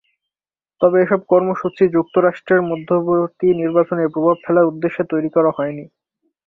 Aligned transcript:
তবে 0.81 0.97
এসব 1.01 1.21
কর্মসূচি 1.31 1.83
যুক্তরাষ্ট্রের 1.95 2.61
মধ্যবর্তী 2.69 3.47
নির্বাচনে 3.61 4.03
প্রভাব 4.13 4.35
ফেলার 4.43 4.69
উদ্দেশ্য 4.71 4.97
তৈরি 5.11 5.29
করা 5.35 5.51
হয়নি। 5.57 5.85